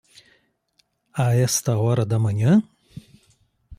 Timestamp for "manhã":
2.17-2.63